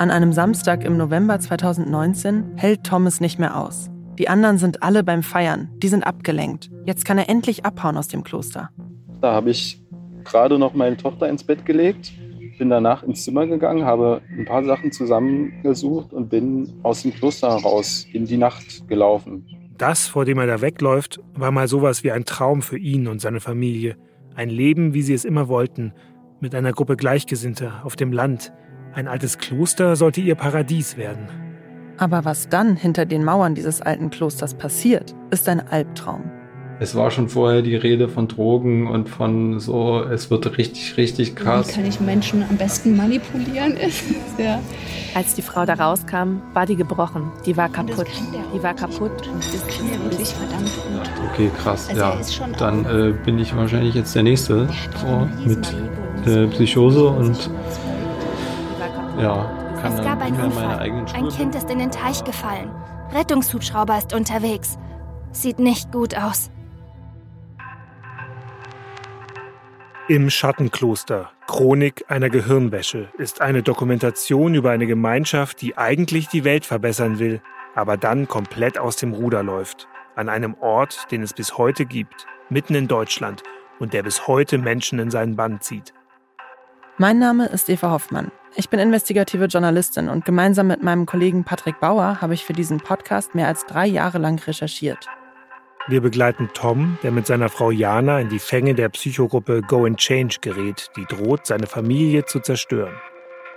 [0.00, 3.90] An einem Samstag im November 2019 hält Thomas nicht mehr aus.
[4.18, 6.70] Die anderen sind alle beim Feiern, die sind abgelenkt.
[6.86, 8.70] Jetzt kann er endlich abhauen aus dem Kloster.
[9.20, 9.84] Da habe ich
[10.24, 12.12] gerade noch meine Tochter ins Bett gelegt,
[12.56, 17.50] bin danach ins Zimmer gegangen, habe ein paar Sachen zusammengesucht und bin aus dem Kloster
[17.50, 19.44] heraus in die Nacht gelaufen.
[19.76, 23.20] Das, vor dem er da wegläuft, war mal sowas wie ein Traum für ihn und
[23.20, 23.98] seine Familie.
[24.34, 25.92] Ein Leben, wie sie es immer wollten,
[26.40, 28.50] mit einer Gruppe Gleichgesinnter auf dem Land.
[28.92, 31.28] Ein altes Kloster sollte ihr Paradies werden.
[31.96, 36.22] Aber was dann hinter den Mauern dieses alten Klosters passiert, ist ein Albtraum.
[36.80, 41.36] Es war schon vorher die Rede von Drogen und von so, es wird richtig, richtig
[41.36, 41.68] krass.
[41.68, 43.76] Wie kann ich Menschen am besten manipulieren?
[44.38, 44.60] ja.
[45.14, 47.30] Als die Frau da rauskam, war die gebrochen.
[47.44, 48.06] Die war kaputt.
[48.54, 49.12] Die war kaputt
[49.52, 51.10] das kann er wirklich verdammt gut.
[51.32, 52.16] Okay, krass, also ja.
[52.58, 54.66] Dann äh, bin ich wahrscheinlich jetzt der Nächste
[55.02, 55.74] so, mit
[56.26, 57.50] äh, Psychose und
[59.18, 59.50] ja,
[59.80, 61.06] kann es gab einen Unfall.
[61.14, 62.70] Ein Kind ist in den Teich gefallen.
[63.12, 64.78] Rettungshubschrauber ist unterwegs.
[65.32, 66.50] Sieht nicht gut aus.
[70.08, 76.66] Im Schattenkloster Chronik einer Gehirnwäsche ist eine Dokumentation über eine Gemeinschaft, die eigentlich die Welt
[76.66, 77.40] verbessern will,
[77.74, 79.88] aber dann komplett aus dem Ruder läuft.
[80.16, 83.42] An einem Ort, den es bis heute gibt, mitten in Deutschland
[83.78, 85.94] und der bis heute Menschen in seinen Bann zieht.
[86.98, 88.30] Mein Name ist Eva Hoffmann.
[88.56, 92.78] Ich bin investigative Journalistin und gemeinsam mit meinem Kollegen Patrick Bauer habe ich für diesen
[92.78, 95.06] Podcast mehr als drei Jahre lang recherchiert.
[95.86, 99.98] Wir begleiten Tom, der mit seiner Frau Jana in die Fänge der Psychogruppe Go and
[99.98, 102.94] Change gerät, die droht, seine Familie zu zerstören.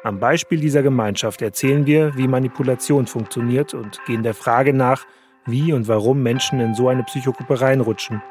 [0.03, 5.05] Am Beispiel dieser Gemeinschaft erzählen wir, wie Manipulation funktioniert und gehen der Frage nach,
[5.45, 8.21] wie und warum Menschen in so eine Psychogruppe reinrutschen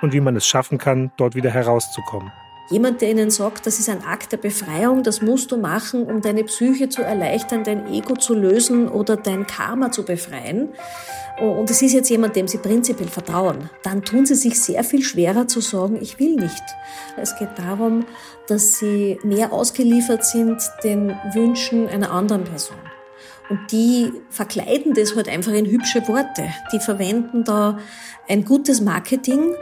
[0.00, 2.30] und wie man es schaffen kann, dort wieder herauszukommen.
[2.70, 6.22] Jemand, der ihnen sagt, das ist ein Akt der Befreiung, das musst du machen, um
[6.22, 10.70] deine Psyche zu erleichtern, dein Ego zu lösen oder dein Karma zu befreien.
[11.40, 13.68] Und es ist jetzt jemand, dem sie prinzipiell vertrauen.
[13.82, 16.62] Dann tun sie sich sehr viel schwerer zu sagen, ich will nicht.
[17.16, 18.06] Es geht darum,
[18.46, 22.78] dass sie mehr ausgeliefert sind den Wünschen einer anderen Person.
[23.50, 26.48] Und die verkleiden das halt einfach in hübsche Worte.
[26.72, 27.78] Die verwenden da
[28.26, 29.54] ein gutes Marketing,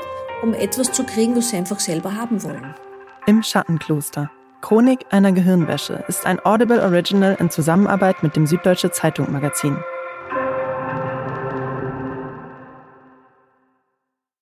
[0.42, 2.74] um etwas zu kriegen, was sie einfach selber haben wollen.
[3.24, 4.32] Im Schattenkloster.
[4.62, 9.76] Chronik einer Gehirnwäsche ist ein Audible Original in Zusammenarbeit mit dem Süddeutsche Zeitung Magazin.